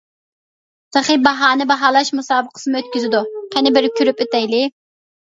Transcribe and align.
تېخى 0.97 1.17
باھانە 1.27 1.69
باھالاش 1.73 2.11
مۇسابىقىسىمۇ 2.23 2.83
ئۆتكۈزىدۇ 2.83 3.23
قېنى 3.39 3.79
بىر 3.81 3.93
كۆرۈپ 3.97 4.29
ئۆتەيلى! 4.31 4.69